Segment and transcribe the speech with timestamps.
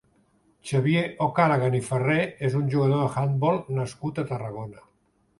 [0.67, 2.15] Xavier O'Callaghan i Ferrer
[2.49, 4.83] és un jugador d'handbol nascut a Tarragona.